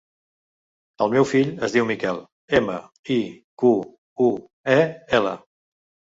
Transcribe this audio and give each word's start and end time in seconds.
El 1.05 1.11
meu 1.15 1.25
fill 1.31 1.49
es 1.67 1.75
diu 1.75 1.83
Miquel: 1.89 2.17
ema, 2.59 2.77
i, 3.15 3.17
cu, 3.65 3.69
u, 4.29 4.31
e, 4.77 4.79
ela. 5.19 5.35